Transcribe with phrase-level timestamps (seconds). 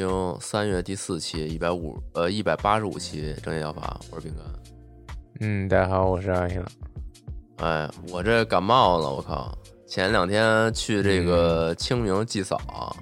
[0.00, 4.46] 听三月第四期一百五呃一百八十五期正业疗法，我是饼干。
[5.40, 6.64] 嗯，大家好，我是阿英。
[7.58, 9.54] 哎，我这感冒了，我靠！
[9.86, 12.96] 前两天去这嗯个清明祭扫，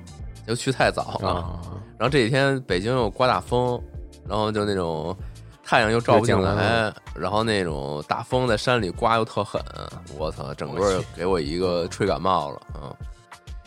[0.49, 1.61] 又去太早了，啊，
[1.97, 3.81] 然后这几天北京又刮大风，
[4.27, 5.17] 然后就那种
[5.63, 9.63] 太阳又照不进来，然后那种大风在山里刮又特狠，
[10.19, 12.93] 我操，整个给我一个吹感冒了，嗯，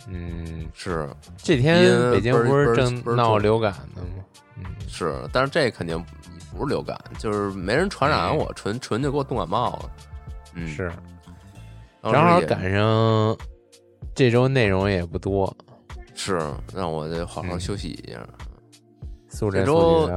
[0.08, 4.24] 嗯，是这天北京不是正闹流感呢吗？
[4.58, 6.04] 嗯，是，但是这肯定
[6.52, 9.92] 不是流感，就是没人传染我，纯纯就给我冻感冒了。
[10.56, 10.92] 嗯，是，
[12.04, 13.38] 正好赶上
[14.14, 15.56] 这周内容也不多，
[16.16, 16.40] 是
[16.74, 18.20] 让我得好好嗯休息一下。
[19.52, 20.10] 这周。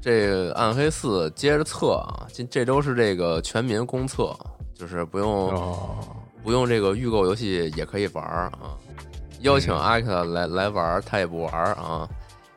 [0.00, 4.36] 这个《暗黑四》接着测啊，今这周是这个全民公测，
[4.74, 6.06] 就是不用、哦，
[6.42, 8.52] 不用这个预购游戏也可以玩啊。
[9.44, 12.08] 邀请嗯阿克来来玩，他也不玩啊。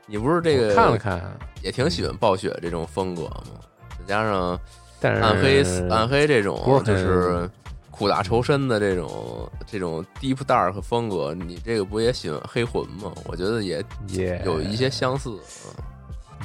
[0.05, 1.21] 你不是这个看了看，
[1.61, 3.59] 也挺喜欢暴雪这种风格吗？
[3.99, 4.59] 再加上
[5.01, 7.49] 暗黑暗黑这种就是
[7.91, 13.11] 苦大仇深的这种这种 deep dark 风格，你这个不也喜欢黑魂吗？
[13.25, 15.37] 我觉得也也有一些相似。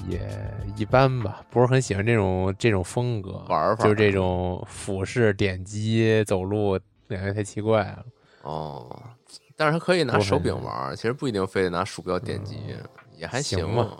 [0.08, 0.28] 也
[0.74, 6.76] 一般吧，不是很喜欢这种这种风格玩法就是这种俯视点击走路，
[7.08, 8.04] 感觉太奇怪了。
[8.42, 9.00] 哦，
[9.62, 12.56] 但是它可以拿手柄玩，其实不一定非得拿鼠标点击，
[13.16, 13.96] 也还行吧。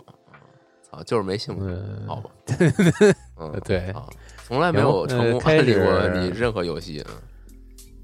[0.91, 2.29] 啊，就是没兴趣，嗯，好吧？
[3.39, 4.05] 嗯，对，啊，
[4.45, 7.01] 从来没有成功呃开安利过始你任何游戏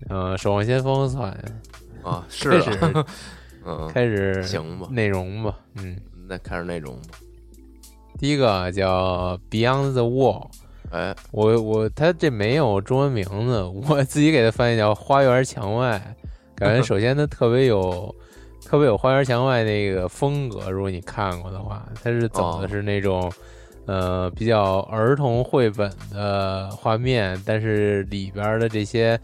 [0.07, 1.29] 呃，守望先锋算
[2.01, 2.49] 啊， 是
[3.65, 5.99] 嗯，开始行吧内容吧，嗯，
[6.29, 7.09] 那开始内容吧。
[8.17, 10.47] 第一个叫 Beyond the Wall，
[10.91, 16.15] 哎，我我他这没有中文名字，我自己给他翻译叫花园墙外，
[16.59, 18.13] 感觉首先它特别有
[18.65, 23.31] 特别有花园墙外那个风格，如果你看过的话，它是走的是那种、
[23.85, 29.19] 呃比较儿童绘本的画面，但是里边的这些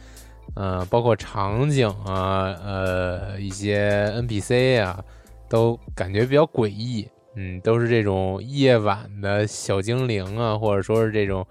[0.56, 5.04] 呃包括场景啊呃一些 NPC 啊，
[5.50, 7.08] 都感觉比较诡异。
[7.38, 11.46] 嗯，都是这种夜晚的小精灵啊，或者说是这种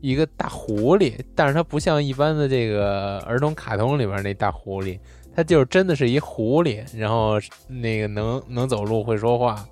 [0.00, 4.98] 一个大狐狸，但是它不像一般的这个儿童卡通里边那大狐狸，
[5.34, 9.66] 它就是真的是一狐狸，然后那个能能走路会说话，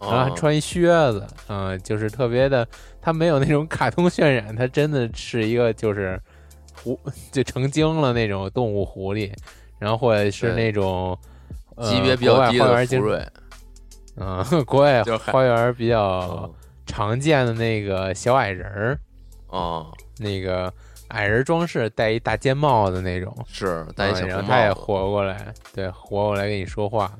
[0.00, 2.66] 然后还哦穿一靴子，嗯、就是特别的，
[3.00, 6.20] 它没有那种卡通渲染，它真的是一个就是
[6.74, 6.98] 狐
[7.32, 9.32] 就成精了那种动物狐狸，
[9.78, 11.18] 然后或者是那种。
[11.76, 13.26] 呃级别比较低的花园精福瑞，
[14.16, 16.54] 嗯， 国外就是花园比较哦
[16.84, 19.00] 常见的那个小矮人儿，
[19.50, 20.72] 哦，那个
[21.08, 27.12] 矮人装饰戴一大尖帽子那种，是戴一小嗯然后他也活过来，对，活过来跟你说话。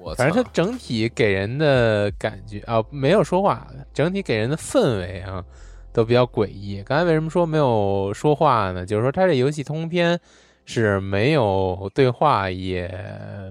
[0.00, 5.44] 我反正它整体给人的感觉啊，没有说话，整体给人的氛围啊，
[5.92, 6.80] 都比较诡异。
[6.84, 8.86] 刚才为什么说没有说话呢？
[8.86, 10.18] 就是说它这游戏通篇
[10.64, 12.88] 是没有对话，也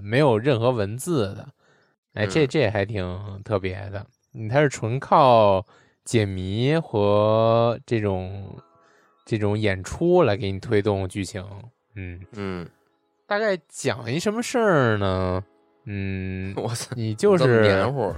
[0.02, 1.46] 没有任何文字的。
[2.14, 4.06] 哎，这嗯这还挺特别的。
[4.32, 5.64] 嗯，它是纯靠
[6.08, 8.56] 解谜和这种
[9.26, 11.44] 这种演出来给你推动剧情。
[11.96, 12.66] 嗯，嗯，
[13.26, 15.44] 大概讲一什么事儿呢？
[15.84, 18.10] 嗯，我操，你就是黏糊，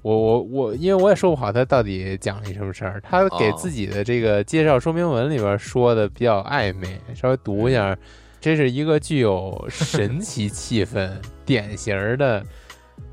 [0.00, 2.98] 我我我，因为我也说不好他到底讲了一什么事儿。
[3.02, 7.94] 他给哦自己的这个介绍说明文里边说的比较暧昧，稍微读一下。
[8.40, 11.10] 这是一个具有神奇气氛、
[11.44, 12.42] 典型的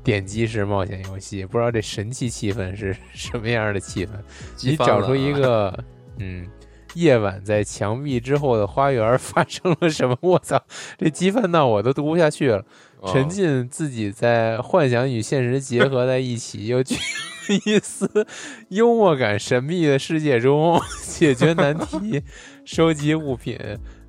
[0.02, 1.44] 点击式冒险游戏。
[1.44, 4.10] 不知道这神奇气氛是 什么样的气氛？
[4.62, 5.84] 你找出一个，
[6.18, 6.46] 嗯，
[6.94, 10.16] 夜晚在墙壁之后的花园发生了什么？
[10.20, 10.62] 我操，
[10.98, 12.58] 这激愤到我都读不下去了。
[13.00, 18.26] 哦沉浸自己在幻想与现实结合在一起，又具有 一丝
[18.70, 22.22] 幽默感、神秘的世界中解决难题、
[22.64, 23.56] 收集物品，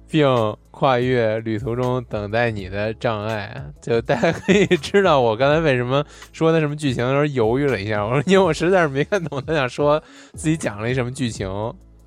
[0.09, 0.27] 并
[0.71, 3.63] 跨越旅途中等待你的障碍。
[3.81, 6.03] 就大家可以知道，我刚才为什么
[6.33, 8.03] 说他什么剧情的时候犹豫了一下。
[8.03, 10.01] 我说，因为我实在是没看懂他想说
[10.33, 11.47] 自己讲了一什么剧情，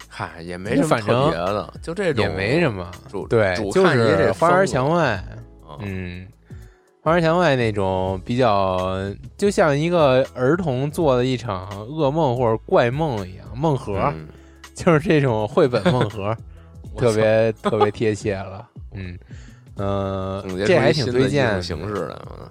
[0.08, 2.90] 嗨，也没什么特别的，就这种也没什么。
[3.08, 5.22] 主对，主就是花儿墙外，
[5.68, 6.28] 嗯嗯，
[7.02, 8.98] 花儿墙外那种比较，
[9.36, 14.28] 就像一个儿童做的一场噩梦或者怪梦一样，梦盒，嗯
[14.74, 16.36] 就是这种绘本梦盒，我
[16.96, 18.68] 特别特别贴切了。
[18.92, 19.18] 嗯，
[19.76, 22.50] 呃，这还挺推荐形式的，嗯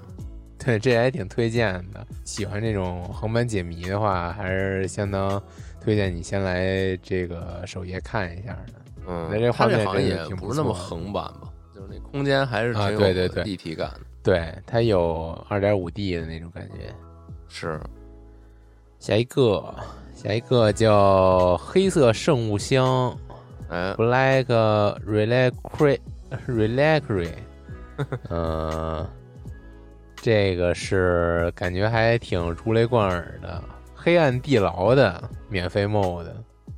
[0.64, 2.06] 对，这还挺推荐的。
[2.24, 5.42] 喜欢这种横版解谜的话，还是相当
[5.80, 8.74] 推荐你先来这个首页看一下的。
[9.08, 16.94] 嗯，那这画面好像也挺不不是那么横版吧，就是那空间还是啊挺有对对对立体感的，对，它有二点五 D 的那种感觉。
[17.48, 17.80] 是
[19.00, 19.76] 下一个，
[20.16, 23.18] 下一个叫黑色圣物箱
[23.72, 24.46] 哎，（Black
[25.08, 26.00] Reliquary
[26.48, 27.32] Reliquary）。
[28.30, 29.08] 嗯，
[30.22, 33.64] 这个是感觉还挺如雷贯耳的，
[33.96, 36.26] 黑暗地牢的免费 mod。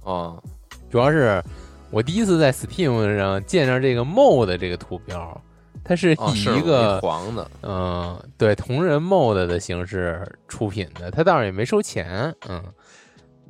[0.03, 0.41] 哦，
[0.89, 1.41] 主要是
[1.89, 5.41] 我第一次在 Steam 上见着这个 mod 这个图标，
[5.83, 12.61] 它是以一个、黄的，嗯，对，同人 mod 的形式出品的，它倒是也没收钱，嗯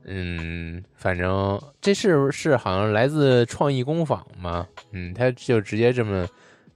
[0.05, 6.27] 嗯，反正这是是好像来自创意工坊嘛，嗯，他就直接这么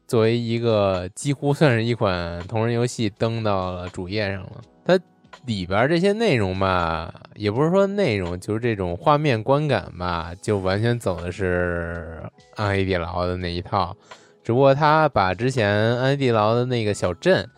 [0.08, 4.62] 作为一个几乎算是一款同人游戏登到了主页上了。
[4.86, 4.98] 它
[5.46, 12.24] 里边这些内容吧，也不是说内容，就是这种画面观感吧，就完全走的是
[12.56, 13.96] 暗黑地牢的那一套。
[14.44, 17.50] 只不过他把之前暗黑地牢的那个小镇，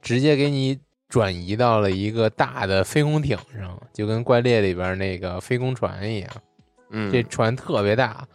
[0.00, 0.78] 直接给你
[1.12, 6.30] 转移到了一个大的飞空艇上，就跟怪猎里边那个飞空船一样。
[6.88, 8.26] 嗯，这船特别大，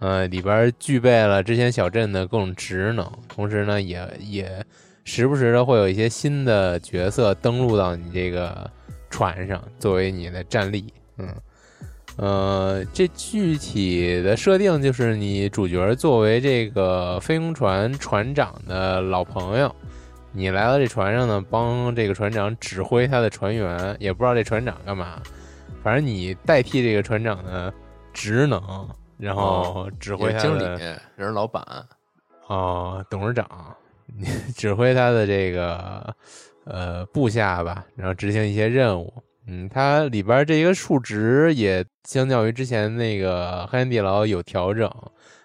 [0.00, 4.66] 呃，里边具备了之前小镇的各种职能，同时呢，也也
[5.04, 8.68] 时不时的会有一些新的角色登陆到你这个
[9.08, 10.92] 船上，作为你的战力。
[11.18, 11.28] 嗯，
[12.16, 19.72] 呃，这具体的设定就是你主角作为这个飞空船船长的老朋友。
[20.36, 25.22] 你来到这船上呢，帮这个船长指挥他的船员，也不知道这船长干嘛，
[25.82, 27.72] 反正你代替这个船长的
[28.12, 28.86] 职能，
[29.16, 31.64] 然后指挥经理，人是老板，
[32.48, 33.48] 哦，董事长，
[34.06, 36.14] 你 指挥他的这个
[36.64, 39.10] 呃部下吧，然后执行一些任务。
[39.46, 44.90] 嗯，它里边这一个数值也相较于之前那个黑暗地牢有调整，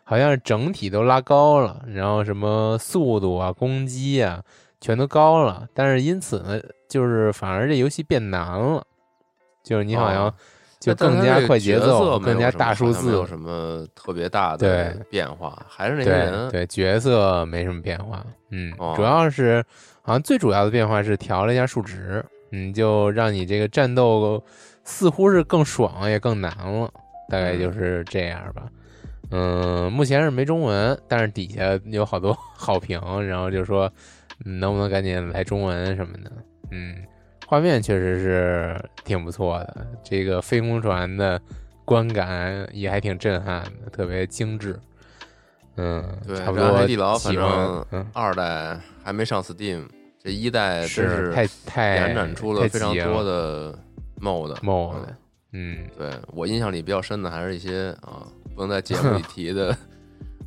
[0.04, 4.44] 好像是整体都拉高了，然后什么速度啊、攻击啊
[4.82, 5.66] 全都高了。
[5.74, 8.86] 但是因此呢，就是反而这游戏变难了，
[9.64, 10.34] 就是你好像哦
[10.80, 18.94] 就更加快节奏，更加大数字没有，什么特别大的变化，还是那些人，对，角色没什么变化，嗯，哦。
[18.96, 19.64] 主要是
[20.02, 24.44] 好像最主要的变化是调了一下数值，嗯，就让你这个战斗
[24.84, 26.92] 似乎是更爽也更难了，
[27.30, 28.64] 大概就是这样吧。
[29.30, 33.94] 嗯，目前是没中文，但是底下有好多 好评，然后就说、嗯
[34.46, 36.32] 能不能赶紧来中文什么的。
[36.72, 36.96] 嗯，
[37.48, 41.42] 画面确实是挺不错的，这个飞空船的
[41.84, 44.80] 观感也还挺震撼的，特别精致。
[45.78, 48.06] 嗯，对，差不多然后海底捞反正嗯。
[48.14, 49.88] 二代还没上 Steam，
[50.22, 53.74] 这一代真是太太延展出了非常多的
[54.20, 55.16] mod mod，嗯。
[55.54, 59.76] 嗯，对我印象里比较深的还是一些啊，不能在节目里提的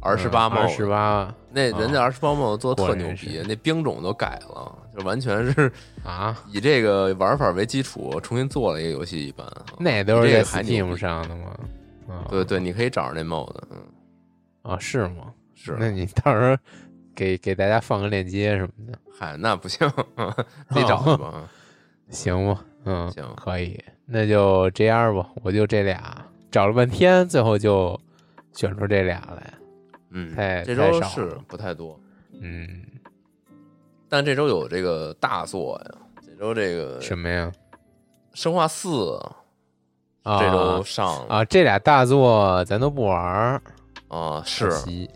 [0.01, 5.71] R 十八 mod，十八那人家 R 十八 mod 做的特牛逼，那兵种都改了，就完全是
[6.03, 9.47] 啊，以这个玩法为基础重新做了一个游戏一般。
[9.47, 11.57] 啊那都是在比这个还牛 Steam 上的吗？
[12.09, 13.79] 啊，对对，你可以找着那 mod，嗯，
[14.63, 15.33] 啊，是吗？
[15.55, 16.57] 是，那你到时候
[17.15, 19.89] 给给大家放个链接什么的，嗨，那不行，
[20.69, 21.29] 自己找去吧。
[21.29, 21.49] 啊
[22.11, 22.61] 行吗？
[22.85, 27.99] 嗯，行可以，那就这样吧，我就这俩找了半天，最后就
[28.53, 29.55] 选出这俩来。
[30.17, 31.99] 嗯，太这周是不太多，
[32.41, 32.85] 嗯，
[34.09, 37.51] 但这周有这个大作呀，这周这个什么呀？
[38.33, 39.21] 生化四
[40.23, 43.63] 啊，这周上了啊，这俩大作咱都不玩儿，
[44.07, 44.71] 啊，是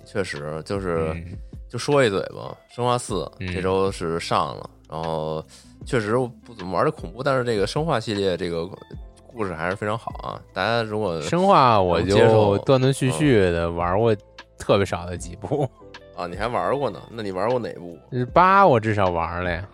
[0.05, 1.39] 确实就是嗯
[1.69, 5.45] 就说一嘴吧，生化四嗯这周是上了，然后
[5.87, 8.69] 确实不怎么玩的恐怖，但是这个生化系列这个
[9.27, 10.41] 故事还是非常好啊。
[10.53, 14.17] 大家如果生化我就断断续续的玩过
[14.59, 15.71] 特别少的几部，
[16.17, 17.01] 啊，你还玩过呢？
[17.11, 17.99] 那你玩过哪部
[18.33, 19.69] 八我至少玩了呀。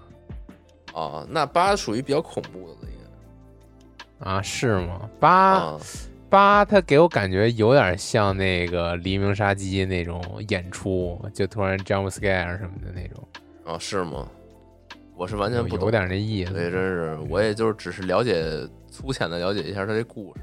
[0.93, 1.27] 啊？
[1.29, 2.99] 那八属于比较恐怖的了，应
[4.21, 5.11] 该啊，是吗？
[5.19, 5.81] 八、啊，
[6.29, 13.29] 八他给我感觉有点像那个黎明杀机那种演出，就突然 jump scare 什么的那种，
[13.65, 14.29] 啊，是吗？
[15.17, 16.53] 我是完全不懂，有点那意思。
[16.53, 18.45] 对，真是，我也就是只是了解
[18.91, 20.41] 粗浅的了解一下他这故事，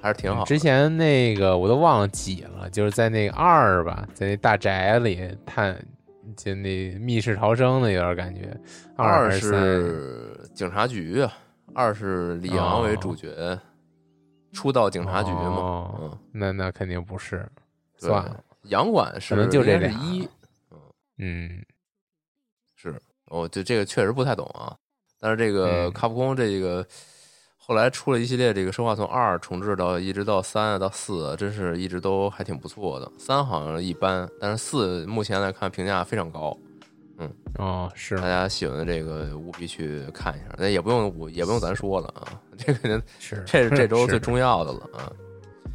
[0.00, 0.44] 还是挺好。
[0.44, 5.76] 之前那个我都忘了几了，就是在那个二吧，在那大宅里探，
[6.36, 8.56] 就那密室逃生的有点感觉。
[8.96, 11.32] 二是警察局啊，
[11.74, 13.58] 二是李阳为主角，
[14.52, 15.40] 出道警察局嘛。
[15.40, 17.46] 哦嗯，那那肯定不是，
[17.98, 20.28] 对算了，洋馆是可能就这俩一，
[21.18, 21.64] 嗯，
[22.74, 22.94] 是，
[23.26, 24.76] 哦，就这个确实不太懂啊。
[25.18, 26.86] 但是这个嗯卡普空这个
[27.70, 33.08] 后来出了一系列这个生化，从二重置到一直到三啊到四啊，真是一直都还挺不错的。
[33.16, 36.58] 三好像一般，但是四目前来看评价非常高，
[37.18, 40.46] 嗯哦，是大家喜欢的这个务必去看一下。
[40.58, 45.06] 那也不用我也不用咱说了啊，这个 是，这 是这周最重要的了啊。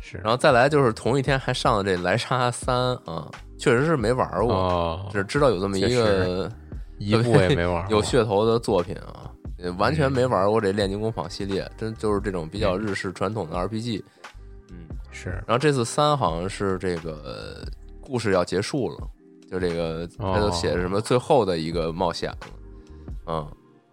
[0.02, 2.76] 是，然后再来就是同一天还上了这莱莎三
[3.06, 6.52] 啊，确实是没玩过，哦，只知道有这么一个
[7.00, 9.25] 一部也没玩过，有噱头的作品啊，也
[9.78, 14.04] 完全没玩过这炼金工坊系列，真就是这种比较日式传统的 RPG。
[14.70, 17.68] 嗯，是，然后这次三好像是这个呃
[18.02, 19.08] 故事要结束了，
[19.50, 23.48] 就这个他就写什么最后的一个冒险了，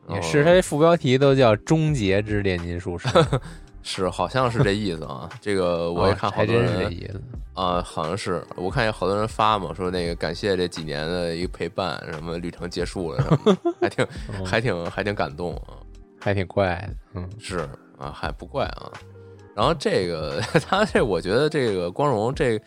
[0.09, 3.09] 嗯，也是，它这副标题都叫“终结之炼金术师”，
[3.82, 5.28] 是好像是这意思啊。
[5.40, 7.20] 这个我也看好多人真是这意思。
[7.54, 14.04] 啊，好像是我看有好多人发嘛，说那个感谢这几年的一个陪伴，什么旅程结束了什么，还挺
[14.38, 15.76] 哦还挺还挺感动啊。
[16.18, 18.90] 还挺怪的，嗯，是啊，还不怪啊。
[19.54, 22.58] 然后这个 他这，我觉得这个光荣这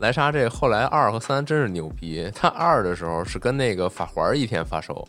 [0.00, 2.30] 莱莎这后来二和三真是牛逼。
[2.34, 5.06] 他二的时候是跟那个法环一天发售，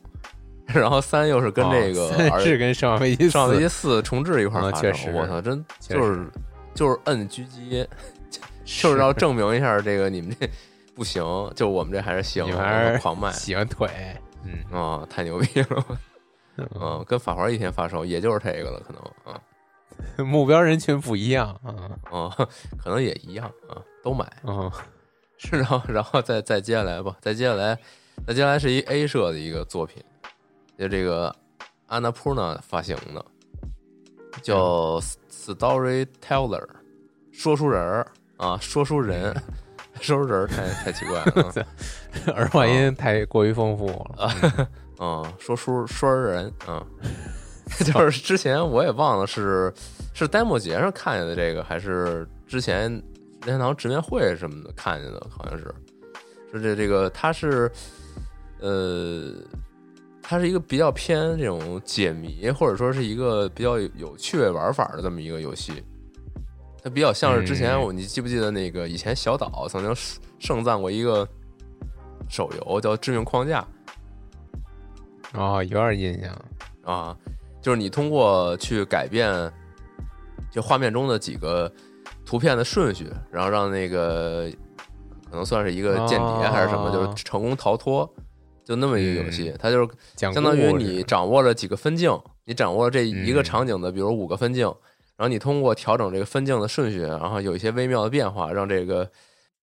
[0.68, 4.78] 然后三又是跟这个哦三是跟《生化危机四上危机四重置一块儿发售。
[4.78, 6.28] 啊确实我操，真就是
[6.74, 7.88] 就是摁狙击，
[8.66, 10.50] 就是要证明一下这个你们这
[10.94, 11.24] 不行，
[11.56, 13.90] 就我们这还是行，你们还是狂卖喜欢腿，
[14.44, 15.86] 嗯啊、太牛逼了。
[16.58, 19.40] 嗯，跟法环一天发售，也就是这个了，可能啊。
[20.24, 21.74] 目标人群不一样啊，
[22.12, 22.48] 哦，
[22.78, 24.26] 可能也一样啊，都买。
[24.44, 24.72] 嗯，
[25.38, 27.76] 是，然后，然后再再接下来吧，再接下来，
[28.28, 30.04] 再接下来是一 A 社的一个作品，
[30.78, 31.34] 就这个
[31.88, 33.26] 安娜普纳发行的，
[34.42, 35.00] 叫
[35.32, 36.68] Storyteller，
[37.32, 38.08] 说书人儿
[38.38, 39.36] 啊，说书人，
[40.00, 41.54] 说书人儿太太奇怪了啊。
[42.36, 44.26] 儿化音太过于丰富了。
[44.26, 44.70] 啊，
[45.00, 46.86] 嗯，说书说人，嗯，
[47.86, 49.74] 就是之前我也忘了是
[50.14, 53.02] 是 demo 节上看见的这个，还是之前任
[53.42, 55.74] 天堂直面会什么的看见的，好像是，
[56.54, 57.72] 是这这个他是，
[58.60, 59.34] 呃，
[60.30, 65.82] 它是一个比较偏这种解谜，或者说是一个比较有有趣味玩法的这么一个游戏。
[66.84, 71.26] 它比较像是之前嗯我，你记不记得那个以前小岛曾经盛盛赞过一个
[72.28, 73.66] 手游叫《致命框架》。
[75.40, 76.42] 哦，有点印象，
[76.84, 77.16] 啊，
[77.62, 79.32] 就是你通过去改变
[80.52, 81.72] 就画面中的几个
[82.26, 84.52] 图片的顺序，然后让那个
[85.30, 88.14] 可能算是一个间谍还是什么，哦就是成功逃脱，
[88.68, 89.54] 就那么一个游戏。
[89.58, 92.12] 它就是相当于你掌握了几个分镜，
[92.44, 94.66] 你掌握了这一个嗯场景的，比如五个分镜，
[95.16, 99.10] 然后你通过调整这个分镜的顺序，然后有一些微妙的变化，让这个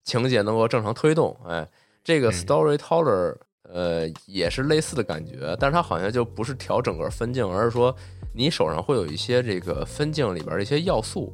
[0.05, 1.37] 情节能够正常推动。
[1.47, 1.69] 哎，
[2.03, 3.37] 这个嗯 storyteller。
[3.67, 7.93] 呃，也是类似的感觉，但是它好像就不是调整个分镜，而是说
[8.35, 11.33] 你手上会有一些这个分镜里边的一些要素，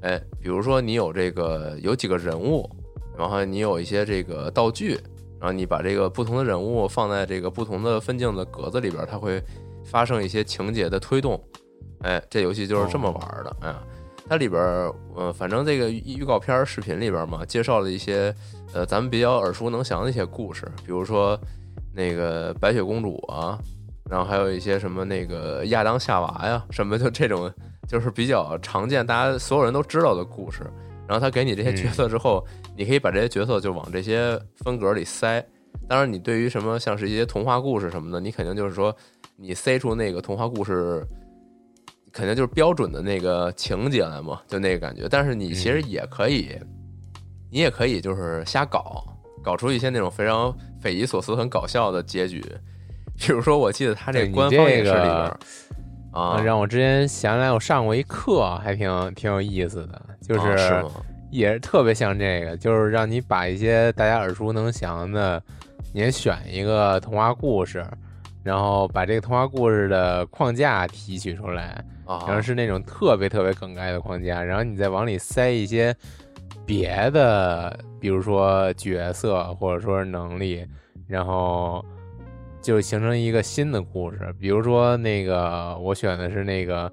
[0.00, 2.68] 哎，比如说你有这个有几个人物，
[3.16, 4.98] 然后你有一些这个道具，
[5.40, 9.42] 然后你把这个不同的人物放在这个不同的分镜的格子里边，它会
[9.84, 11.42] 发生一些情节的推动，
[12.02, 13.74] 哎，这游戏就是这么玩的，哎。
[14.28, 18.32] 它里边儿，呃，反正这个预预告片儿视频里边嘛，介绍了一些，
[18.72, 21.36] 呃，咱们比较耳熟能详的一些故事，比如说
[21.92, 23.58] 那个白雪公主啊，
[24.08, 27.52] 然后还有一些什么那个亚当夏娃呀，什么就这种，
[27.88, 30.62] 就是比较常见，大家所有人都知道的故事。
[31.10, 35.44] 然后他给你这些角色之后，你可以把这些角色就往这些风格里塞。
[35.88, 38.94] 当然，你对于什么像是一些童话故事什么的，你肯定就是说，
[39.34, 41.04] 你塞出那个童话故事。
[42.12, 45.08] 肯定就是标准的那个情节来嘛，就那个感觉。
[45.08, 46.58] 但是你其实也可以，
[47.48, 49.04] 你也可以就是瞎搞，
[49.44, 52.44] 搞出一些那种非常匪夷所思、很搞笑的结局。
[53.16, 55.40] 比如说，我记得他这官方这演示里边个
[56.12, 60.84] 啊，让我之前想起来，我上过一课，还挺挺有意思的，就啊是？
[61.30, 65.40] 也是特别像这个，就是让你把一些大家耳熟能详的，
[65.94, 67.86] 你也选一个童话故事，
[68.42, 75.94] 然后把这个童话故事的框架提取出来，啊，然后是那种特别特别梗概的框架，然后你再往里塞一些
[76.66, 80.66] 别的，比如说角色或者说是能力，
[81.06, 81.84] 然后
[82.60, 84.34] 就形成一个新的故事。
[84.38, 86.92] 比如说那个我选的是那个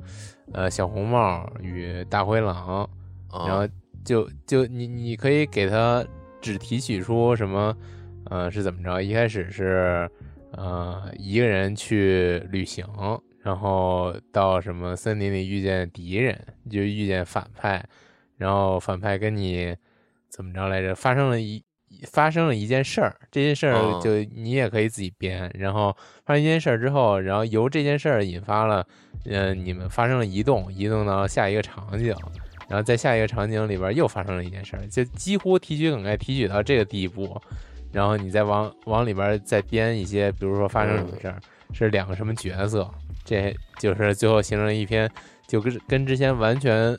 [0.54, 2.84] 呃小红帽与大灰狼，
[3.30, 3.68] 啊然后
[4.06, 6.06] 就就你你可以给他
[6.42, 7.76] 只提取出什么，
[8.30, 9.02] 呃是怎么着？
[9.02, 10.10] 一开始是
[10.52, 12.86] 呃一个人去旅行，
[13.42, 17.84] 然后到什么森林里遇见敌人，就遇见反派，
[18.38, 19.76] 然后反派跟你
[20.30, 20.96] 怎么着来着？
[20.96, 21.62] 发生了一
[22.06, 24.00] 发生了一件事儿，这件事儿哦。
[24.04, 28.86] 就你也可以自己编，然后发生一件事儿之后，然后由这件事儿引发了，
[29.26, 32.16] 嗯、你们发生了移动，移动到下一个场景。
[32.70, 37.42] 然后在下一个场景里边又发生了一件事儿，就几乎提取梗概提取到这个地步，
[37.94, 41.40] 然后你再往往里边再编一些，比如说发生什么事儿，
[41.72, 42.86] 是两个什么角色，
[43.24, 45.10] 这就是最后形成了一篇
[45.48, 46.98] 就跟跟之前完全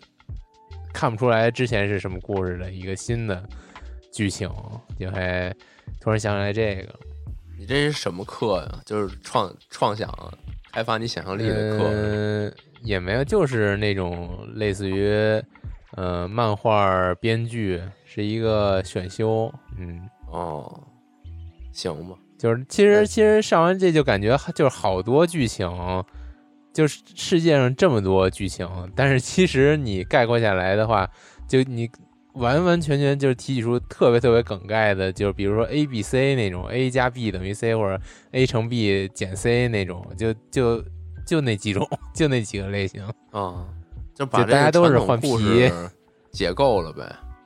[0.90, 3.46] 看不出来之前是什么故事的一个新的
[4.12, 4.50] 剧情，
[4.98, 5.54] 就还
[6.00, 6.94] 突然想起来这个
[7.58, 8.80] 你这是什么课呀？
[8.84, 10.08] 就是创创想、
[10.72, 11.84] 开发你想象力的课。
[11.92, 15.42] 嗯，也没有，就是那种类似于
[15.96, 20.80] 呃漫画编剧，是一个选修，嗯，哦，
[21.72, 25.68] 行吧，就是其实其实上完这就感觉就是好多剧情，
[26.72, 31.10] 就是世界上这么多剧情，但是其实你概括下来的话，
[31.48, 31.90] 就你
[32.38, 38.00] 完完全全就是提取出特别特别梗概的，就是比如说 A B C 那种，A 加 B 等于 C 或者
[38.32, 40.82] A 乘 B 减 C 那种，就就
[41.26, 43.04] 就那几种，就那几个类型。
[43.30, 43.66] 啊，
[44.14, 45.70] 就把大家都是换故皮
[46.32, 47.02] 解构了呗，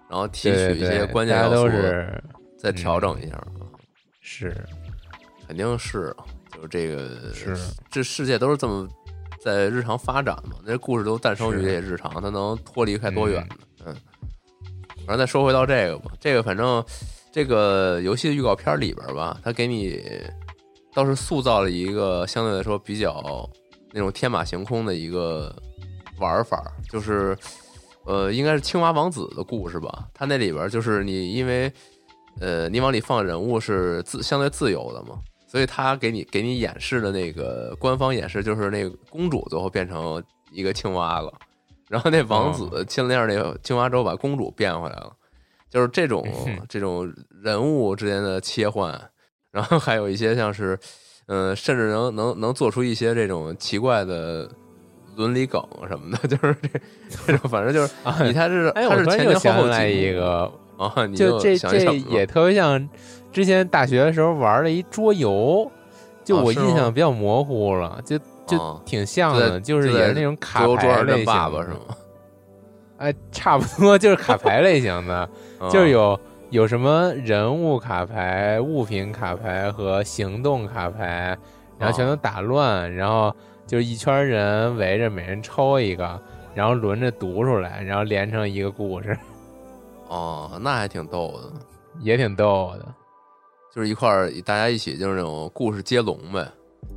[0.09, 2.23] 然后提取一些关键要素，都是
[2.57, 3.43] 再调整一下。
[4.21, 4.55] 是
[5.47, 6.15] 肯定是，
[6.55, 7.57] 就是这个是
[7.91, 8.89] 这世界都是这么
[9.43, 13.57] 在日常发展嘛，那故事都诞生于这些日常，它能脱离开多远呢？
[13.59, 13.72] 嗯，
[15.07, 16.85] 反正再说回到这个吧，这个反正
[17.31, 20.03] 这个游戏的预告片里边吧，它给你
[20.95, 23.49] 倒是塑造了一个相对来说比较
[23.93, 25.55] 那种天马行空的一个
[26.19, 27.37] 玩法，就是
[28.05, 30.09] 呃，应该是青蛙王子的故事吧。
[30.15, 31.73] 它那里边就是你因为
[32.41, 41.33] 呃，你往里放人物是自相对自由的嘛，所以他给你给你演示的那个官方演示就是那个公主最后变成一个青蛙了，
[41.93, 45.13] 然后那王子亲了一下那个青蛙之后把公主变回来了，
[45.69, 46.27] 就是这种
[46.67, 47.07] 这种
[47.43, 48.99] 人物之间的切换，
[49.51, 50.79] 然后还有一些像是，
[51.27, 54.51] 嗯、甚至能能能做出一些这种奇怪的
[55.17, 56.81] 伦理梗什么的， 就是这
[57.27, 62.89] 这种，反正就是啊你他是他是前前后后几来一个，啊，你就这这也特别像
[63.31, 65.71] 之前大学的时候玩的一桌游，
[66.25, 71.81] 就我印象比较模糊了，就就啊挺像的，就是也是那种卡牌类型的是吗？
[72.99, 75.29] 哎，差不多就是卡牌类型的，
[75.71, 81.37] 就是啊有有什么人物卡牌、物品卡牌和行动卡牌，
[81.79, 83.35] 然后全都打乱，然后
[83.67, 86.21] 就是一圈人围着，每人抽一个，
[86.55, 89.19] 然后轮着读出来，然后连成一个故事，
[90.09, 91.53] 哦，那还挺逗的，
[92.01, 92.87] 也挺逗的。
[93.75, 96.47] 就是一块儿大家一起就是那种故事接龙呗，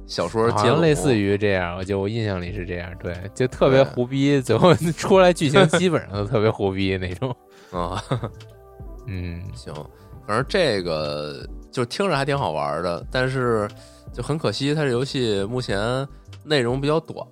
[0.07, 7.35] 小说好接龙，像类似于这样，我就我印象里是这样，对，就特别对胡逼，最后 出来剧情 基本上都特别胡逼那种。
[7.71, 8.01] 啊，
[9.07, 9.73] 嗯，行，
[10.27, 13.67] 反正这个就听着还挺好玩的，但是
[14.13, 16.07] 就很可惜，它这游戏目前
[16.43, 17.25] 内容比较短。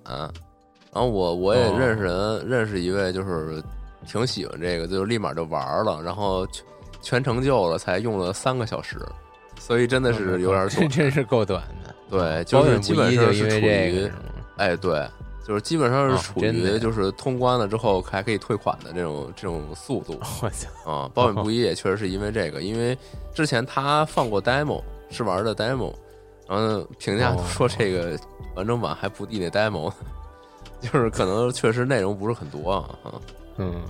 [0.92, 3.60] 然后我我也哦认识人，认识一位就是
[4.06, 6.64] 挺喜欢这个，就立马就玩了，然后全
[7.02, 8.96] 全成就了，才用了三个小时，
[9.58, 10.88] 所以真的是有点这短。
[10.88, 11.83] 真是够短的。
[12.10, 14.10] 对，就是基本上是处于
[14.56, 15.08] 哎，对，
[15.46, 20.18] 就是基本上哦是处于就是通关了之后还可以退款的这种这种速度。
[20.42, 22.96] 我操，啊，褒贬不 一也确实是因为这个，因为
[23.34, 25.92] 之前他放过 demo 试玩的 demo，
[26.48, 28.18] 然后评价都说这个
[28.54, 29.92] 完整版还不敌那 demo，
[30.80, 32.90] 就是可能确实内容不是很多啊。
[33.02, 33.12] 啊
[33.56, 33.82] 嗯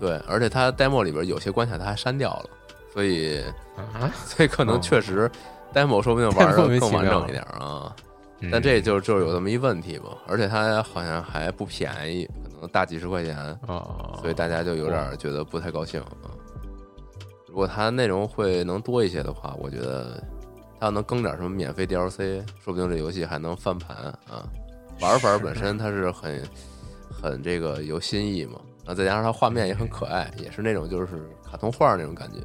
[0.00, 2.50] 对，而且他 demo 里边有些关卡他还删掉了，
[2.94, 3.42] 所以
[3.76, 5.28] 啊，所以可能哦确实
[5.74, 7.94] demo 说不定 玩的更完整一点啊。
[8.40, 13.36] 嗯但这就就是有这么一问题吧，而且它好像还不便宜，可能大几十块钱。
[13.66, 16.12] 啊，所以大家就有点觉得不太高兴啊。
[17.48, 20.22] 如果它内容会能多一些的话，我觉得
[20.78, 23.96] 它要能更点什么免费 DLC，说不定这游戏还能翻盘
[24.30, 24.46] 啊。
[25.00, 26.40] 玩法本身它是很
[27.10, 32.38] 很这个有新意嘛，然后再加上它画面也很可爱，也是那种就是卡通画那种感觉，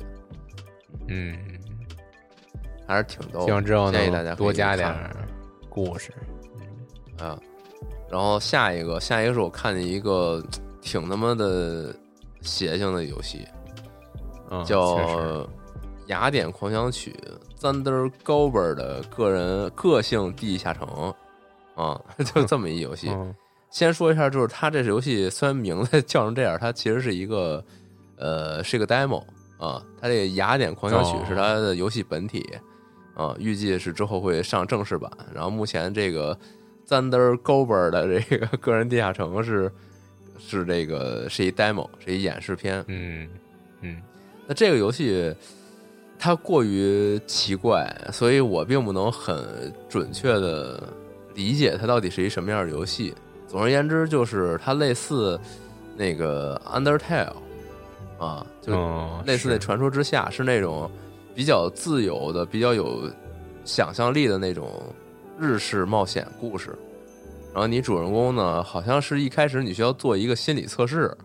[1.09, 1.37] 嗯，
[2.93, 3.45] 还是挺逗的。
[3.45, 5.15] 希望之后建议大家多加点儿
[5.69, 6.11] 故事。
[7.19, 7.39] 啊，
[8.09, 10.43] 然后下一个，下一个是我看见一个
[10.81, 11.93] 挺他妈的
[12.41, 13.47] 邪性的游戏，
[14.49, 14.95] 嗯，叫
[16.07, 17.15] 《雅典狂想曲》
[17.61, 21.13] Thunder Gober 的个人个性地下城
[21.75, 21.99] 啊，
[22.33, 23.09] 就这么一游戏。
[23.09, 23.33] 嗯
[23.69, 27.65] 先说一下，就是它这游戏虽然名字叫成这样，它其实是一个
[28.17, 29.23] 呃是一个 demo
[29.57, 32.47] 啊，它这个《雅典狂想曲哦》是它的游戏本体
[33.13, 35.11] 啊，预计是之后会上正式版。
[35.33, 36.37] 然后目前这个
[36.87, 39.71] Thunder Gober 的这个个人地下城是
[40.39, 42.83] 是这个是一 demo，是一演示片。
[42.87, 43.29] 嗯
[43.81, 44.01] 嗯
[44.47, 45.33] 那这个游戏
[46.17, 50.81] 它过于奇怪，所以我并不能很准确的
[51.35, 53.13] 理解它到底是一什么样的游戏。
[53.47, 55.39] 总而言之，就是它类似
[55.95, 57.33] 那个 Undertale
[58.17, 60.89] 啊，就哦，类似那传说之下，是那种
[61.33, 63.11] 比较自由的、比较有
[63.65, 64.69] 想象力的那种
[65.39, 66.77] 日式冒险故事。
[67.53, 71.15] 然后你主人公呢，好像是一开始你需要做一个心理测试，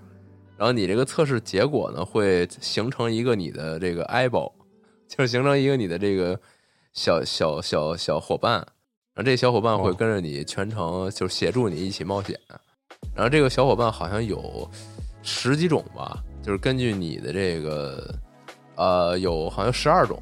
[0.57, 4.53] 然后你这个测试结果呢，会形成一个你的这个 eyeball，
[5.09, 6.39] 就是形成一个你的这个
[6.93, 8.57] 小小小小伙伴，
[9.15, 12.39] 然后这小伙伴会跟着你全程就是协助你一起冒险。
[13.15, 14.69] 然后这个小伙伴好像有
[15.23, 18.15] 十几种吧，就是根据你的这个
[18.79, 20.19] 呃有好像十二种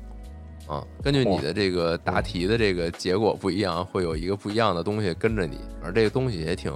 [0.66, 6.72] 啊，根据你的这个答题的这个结果不一样，会有一个不一样的东西跟着你，而这个东西也挺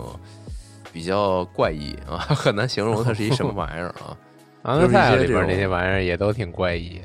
[0.93, 4.17] 比较怪异啊， 很难形容它是一什么玩意儿啊
[4.63, 7.01] 安 就是一德泰里边那些玩意儿也都挺怪异。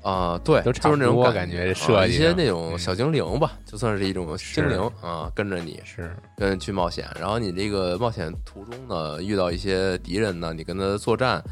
[0.00, 2.78] 啊，对，都差就是那种不多感感觉啊一些那种嗯。
[2.78, 11.42] 小精灵吧，就算是一种精灵啊，跟着你，是，跟去冒险，然后你这个冒险途中呢，遇到一些敌人呢，你跟他作战，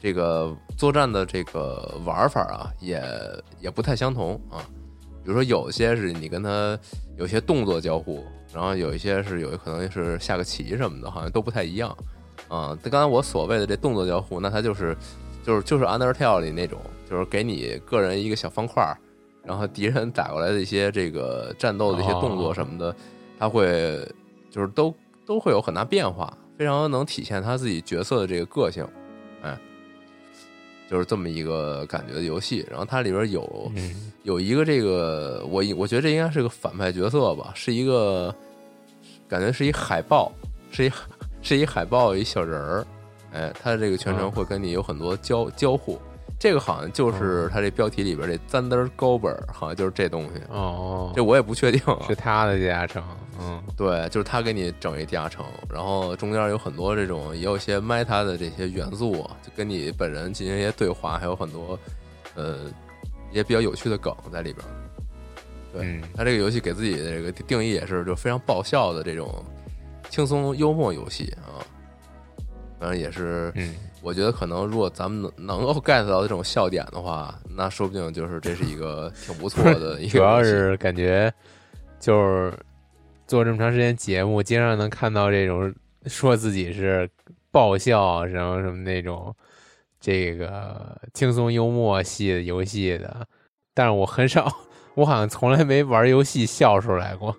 [0.00, 3.02] 这个作战的这个玩法啊，也
[3.60, 4.64] 也不太相同啊。
[5.24, 6.78] 比如说有些是你跟他
[7.16, 11.90] 有些动作交互，然后有一些是有可能是下个棋什么的，好像都不太一样
[12.48, 12.78] 啊。
[12.84, 14.96] 刚才我所谓的这动作交互，那它就是
[15.44, 16.80] 就是就是 Undertale 里那种，
[17.10, 18.96] 就是给你个人一个小方块儿，
[19.42, 22.94] 然后敌人打过来的一些这个战斗的一些动作什么的，
[23.36, 24.08] 它会
[24.48, 24.94] 就是都
[25.26, 28.86] 都会有很大变化，非常能体现他自己角色的这个个性，
[29.42, 29.58] 哎，
[30.90, 32.66] 就是这么一个感觉的游戏。
[32.70, 38.34] 然后它里边有嗯有一个这个，我我觉得这应该是个反派角色吧，是一个
[39.28, 40.32] 感觉是一海豹，
[40.70, 40.90] 是一
[41.42, 42.86] 是一海豹一小人儿，
[43.32, 45.98] 哎，他这个全程嗯会跟你有很多交交互。
[46.38, 51.98] 这个好像就是他这标题里边这 Thunder Gober，好像就是这东西，哦，这我也不确定啊。
[52.06, 53.02] 是他的地下城，
[53.40, 53.62] 嗯。
[53.74, 61.78] 对，就是他给你整一地下城，然后中间有很多这种也有一些 meta 的这些元素啊，就跟你本人进行一些对话，还有很多
[62.34, 62.56] 呃
[63.30, 64.64] 一些比较有趣的梗在里边。
[65.72, 66.02] 对嗯。
[66.14, 69.42] 他这个游戏给自己的这个定义也是就非常爆笑的这种
[70.10, 71.64] 轻松幽默游戏啊，
[72.78, 81.32] 反正也是，嗯，我觉得可能如果咱们能能够 get 到这种笑点的话，那说不定就是这是一个挺不错的 一个主要是感觉
[81.98, 82.52] 就是
[83.26, 85.74] 做这么长时间节目，经常能看到这种
[86.06, 87.08] 说自己是
[87.50, 89.34] 爆笑然后什么那种
[89.98, 93.26] 这个轻松幽默系的游戏的，
[93.72, 94.52] 但是我很少，
[94.94, 97.34] 我好像从来没玩游戏笑出来过。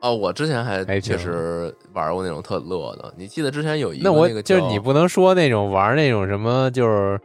[0.00, 3.12] 哦，我之前还确实玩过那种特乐的。
[3.16, 7.18] 你记得之前有一个那个就是你不能说那种玩那种什么，就是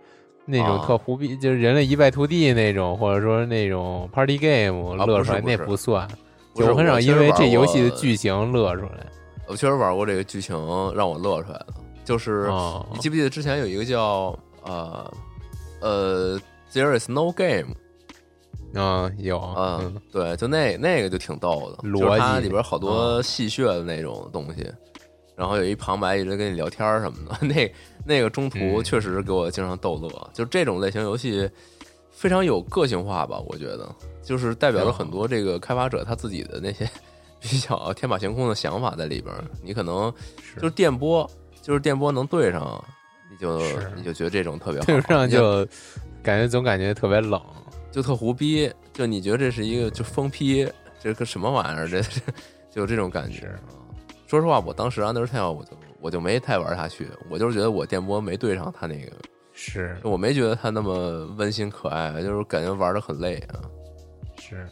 [0.46, 6.08] 那种啊特胡逼，就是人类一败涂地那种，或者说那种 party game 啊乐出来，那不算。
[6.54, 9.06] 我很少因为这游戏的剧情乐出来。
[9.48, 10.56] 我确实玩过这个剧情，
[10.96, 11.68] 让我乐出来了。
[12.04, 15.14] 就是、哦你记不记得之前有一个叫呃
[15.82, 16.40] 呃
[16.74, 17.76] There is no game
[18.74, 24.66] 嗯，有啊、嗯对，就那那个就挺逗的，逻就是它辑里边好多戏谑的那种东西，
[25.36, 27.74] 然后有一旁白一直跟你聊天儿什么的， 那
[28.06, 30.30] 那个中途嗯确实给我经常逗乐。
[30.34, 31.50] 就这种类型游戏
[32.12, 33.90] 非常有个性化吧，我觉得
[34.24, 36.90] 就是代表了很多这个开发者他自己的那些
[37.42, 39.34] 比较天马行空的想法在里边。
[39.64, 41.30] 你可能是就是电波，
[41.62, 42.84] 就是电波能对上，
[43.30, 43.60] 你就
[43.96, 45.66] 你就觉得这种特别好，对不上就
[46.24, 47.42] 感觉总感觉特别冷。
[47.92, 50.68] 就特胡逼，就你觉得这是一个就疯批，
[51.00, 51.88] 这个什么玩意儿？
[51.88, 52.22] 这这
[52.72, 53.48] 就这种感觉。
[53.48, 53.60] 啊
[54.28, 59.12] 说实话，我当时 Undertale 我就我就没太玩下去，我就是觉得我电波没对上他那个，
[59.52, 63.60] 是我没觉得他那么温馨可爱，就是感觉玩的很累啊。
[64.40, 64.66] 是，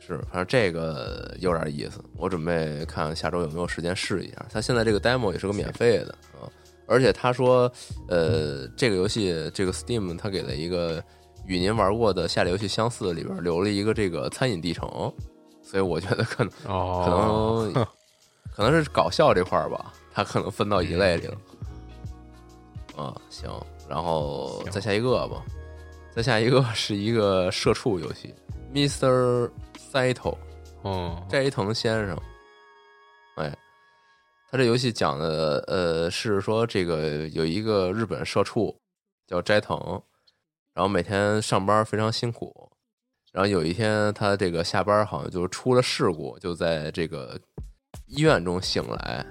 [0.00, 4.44] 是，反正这个有点意思，我准备看下周有没有时间试一下。
[4.52, 6.50] 他现在这个 demo 也是个免费的啊，
[6.88, 7.72] 而且他说，
[8.08, 11.00] 呃，这个游戏这个 Steam 他给了一个
[11.46, 14.88] 与您玩过的下列游戏相似里边留了一个这个餐饮地城
[15.62, 17.86] 所以我觉得可能可哦，能
[18.54, 21.36] 可能是搞笑这块儿吧，它可能分到一类里了。
[22.96, 23.50] 啊，行，
[23.88, 25.42] 然后再下一个吧，
[26.14, 28.34] 再下一个 是一个社畜游戏
[28.74, 29.50] ，Mr.
[29.90, 30.36] Saito
[30.82, 32.18] 哦，斋藤先生。
[33.36, 33.56] 哎，
[34.50, 38.76] 他这游戏讲的呃是说这个有一个日本社畜
[39.26, 39.78] 叫斋藤，
[40.74, 42.70] 然后每天上班非常辛苦，
[43.32, 47.38] 然后有一天他这个下班好像就出了事故，就在这个
[48.06, 49.24] 医院中醒来，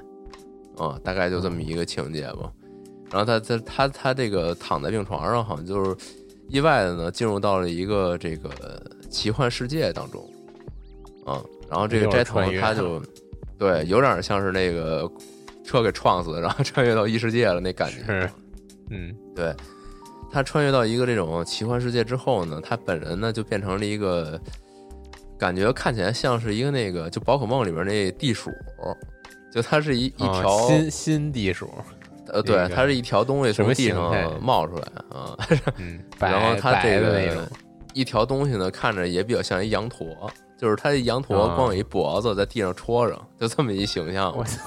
[0.78, 2.52] 啊，大概就这么一个情节吧。
[3.10, 5.96] 然后他他他他这个躺在病床上，好像就是
[6.48, 8.50] 意外的呢进入到了一个这个
[9.10, 10.24] 奇幻世界当中，
[11.26, 13.02] 啊，然后这个斋藤他就
[13.58, 15.12] 对有点像是那个
[15.64, 18.32] 车给撞死，然后穿越到异世界了那感觉。
[18.90, 19.56] 嗯，对，
[20.32, 24.40] 他穿越到一个这种奇幻世界之后呢，他本人呢就变成了一个
[25.38, 28.50] 感觉看起来像是一个那个就宝可梦里边那地鼠，
[29.52, 31.70] 就它是一一哦条、新新地鼠，
[32.28, 35.36] 呃，对那，个它是一条东西什么从地上冒出来啊，
[35.78, 37.50] 嗯，然后白它这个
[37.94, 44.34] 一条东西呢看着也比较像一羊驼，就是它的羊驼啊光有一脖子在地上戳着，就这么一形象。
[44.38, 44.60] 我操，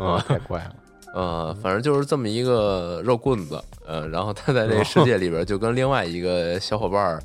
[0.00, 0.74] 哦，太怪了，
[1.16, 7.18] 呃，反正就是这么一个肉棍子，呃，然后他在这个世界里边就跟另外一个小伙伴儿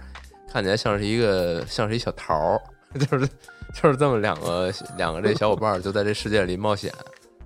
[0.49, 2.61] 看起来像是一个像是一小桃儿，
[2.97, 3.27] 就是
[3.75, 6.89] 就是这么两个两个这小伙伴儿就在这世界里冒险，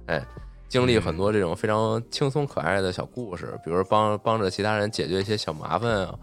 [0.05, 0.23] 哎，
[0.69, 6.13] 经历很多这种非常轻松可爱的小故事，比如帮帮着其他人解决一些小麻烦啊。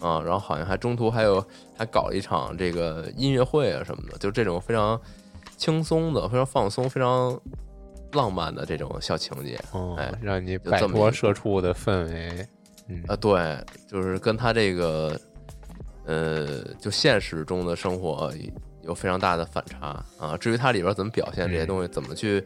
[0.00, 1.44] 啊，然后好像还中途还有
[1.76, 5.00] 还搞一场这个音乐会啊什么的，就这种非常
[5.56, 7.36] 轻松的、非常放松、非常
[8.12, 9.58] 浪漫的这种小情节。
[9.72, 12.46] 哦哎，让你摆脱社畜的氛围，
[12.88, 15.20] 嗯啊，对，就是跟他这个，
[16.04, 18.32] 呃，就现实中的生活
[18.82, 20.36] 有非常大的反差啊。
[20.36, 22.44] 至于它里边怎么表现这些嗯东西，怎么去，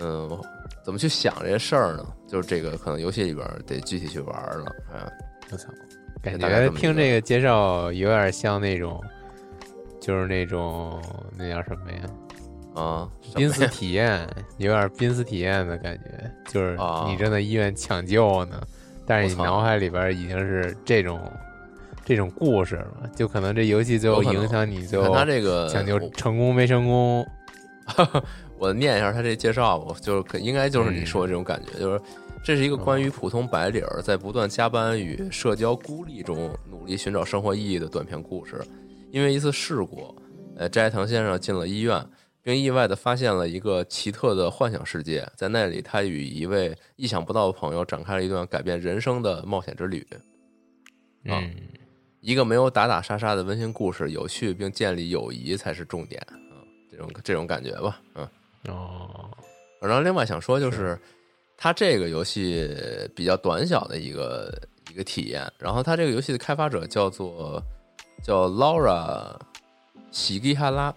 [0.00, 0.40] 嗯、
[0.82, 2.06] 怎么去想这些事儿呢？
[2.26, 5.08] 就是这个可能游戏里边得具体去玩了啊。
[5.50, 5.68] 我操，
[6.20, 9.00] 感觉听这个介绍有点像那种，
[10.00, 11.02] 就是那种
[11.36, 12.00] 那叫什么呀？
[12.74, 14.28] 啊，濒死体验，
[14.58, 17.06] 有点濒死体验的感觉，就是啊。
[17.08, 18.60] 你正在医院抢救呢，
[19.06, 21.20] 但是你脑海里边已经是这种
[22.04, 27.26] 这种故事了，就可能这游戏最后影响你最后他这个抢救成功没成功。
[28.58, 32.00] 我念一下他这介绍吧，就是应该就是你说的这种感觉，就是
[32.44, 38.60] 这是一个关于普通白领儿在不断加班与社交孤立中努力寻找生活意义的短篇故事。
[39.10, 40.14] 因为一次事故，
[40.56, 42.04] 呃，斋藤先生进了医院，
[42.42, 50.06] 并意外地发现了一个奇特的幻想世界，在那里，他与一位意想不到的朋友展开了一段改变人生的冒险之旅。
[50.12, 50.18] 啊
[51.24, 51.54] 嗯，
[52.20, 56.56] 一个没有打打杀杀的温馨故事，有趣并建立友谊才是重点啊！
[56.90, 58.28] 这种这种感觉吧，嗯。
[58.68, 59.30] 哦，
[59.80, 60.98] 然后另外想说就是，
[61.56, 62.68] 它这个游戏
[63.14, 64.52] 比较短小的一个
[64.90, 65.46] 一个体验。
[65.58, 67.62] 然后它这个游戏的开发者叫做
[68.22, 69.36] 叫 Laura
[70.10, 70.94] 喜吉哈拉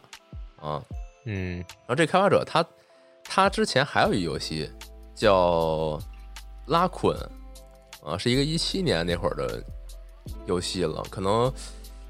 [0.62, 0.82] 啊。
[1.26, 2.66] 嗯然后这开发者他
[3.24, 4.70] 他之前还有一游戏
[5.16, 6.00] 叫
[6.66, 7.16] 拉捆
[8.04, 9.64] 啊，是一个一七年那会儿的
[10.48, 11.52] 游戏了，可能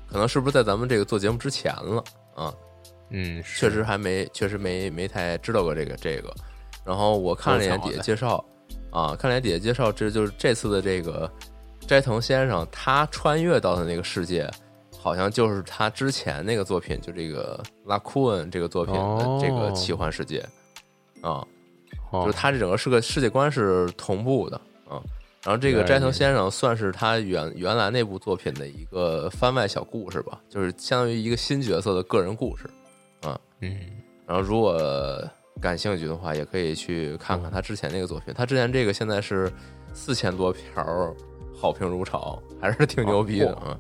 [0.10, 2.04] 可能是不是在咱们这个做节目之前了
[2.36, 2.54] 啊？
[3.10, 6.34] 嗯，确实还没，确实没没太知道过这个这个。
[6.86, 8.44] 然后我看了一眼底下介绍，
[8.90, 11.30] 啊，看了一眼底下介绍，这就是这次的这个
[11.86, 14.50] 斋藤先生他穿越到的那个世界，
[15.02, 20.40] 好像就是他之前那个作品，就这个拉库恩这个作品的这个哦奇幻世界，
[21.22, 21.42] 啊，
[22.12, 24.56] 哦就是他这整个是个世界观是同步的
[24.88, 25.02] 啊。
[25.44, 32.70] 然后这个斋藤先生算是他原原来那部作品的一个番外小故事吧，就是相当于一个新角色的个人故事
[33.24, 33.40] 啊。
[33.62, 33.76] 嗯
[34.28, 34.80] 然后如果
[35.60, 38.32] 感兴趣的话，也可以去看看他之前那个作品。
[38.36, 39.52] 他之前这个现在是
[39.94, 41.12] 四千多条
[41.60, 43.62] 好评如潮，还是挺牛逼的啊！
[43.66, 43.78] 哦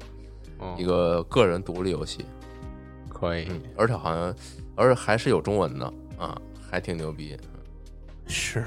[0.78, 2.26] 一个个人独立游戏，
[3.10, 4.36] 可以嗯，而且好像，
[4.76, 7.38] 而且还是有中文的啊，还挺牛逼。
[8.28, 8.64] 是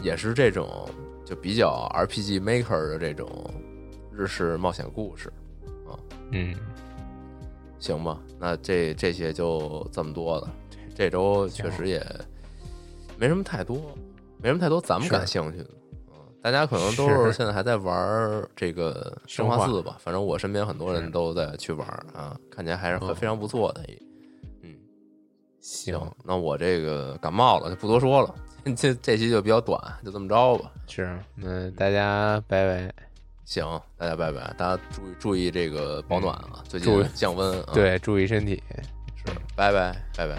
[0.00, 0.88] 也是这种
[1.24, 3.52] 就比较 RPG Maker 的这种
[4.12, 5.32] 日式冒险故事，
[6.30, 6.54] 嗯
[7.78, 8.20] 行吧？
[8.38, 10.50] 那这这些就这么多了。
[10.70, 12.04] 这这周确实也
[13.18, 13.96] 没什么太多，
[14.36, 15.70] 没什么太多咱们感兴趣的。
[16.40, 23.82] 嗯，大家可能都是是现在还在玩这个生化四吧，反正我身边很多人都在去玩啊，看起来还是很嗯非常不错的。
[24.62, 24.74] 嗯，
[25.60, 28.34] 行行，那我这个感冒了就不多说了，
[28.76, 30.70] 这这期就比较短，就这么着吧。
[30.86, 32.92] 是那大家拜拜。
[33.44, 33.64] 行，
[33.96, 38.62] 大家拜拜，大家注意注意这个保暖啊，最近降温啊，对，注意身体。
[39.16, 40.38] 是，拜拜拜拜。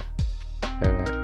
[0.79, 1.20] 拜拜。